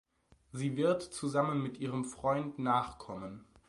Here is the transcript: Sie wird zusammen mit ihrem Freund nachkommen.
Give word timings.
Sie 0.51 0.77
wird 0.77 1.03
zusammen 1.03 1.61
mit 1.61 1.77
ihrem 1.77 2.05
Freund 2.05 2.57
nachkommen. 2.57 3.45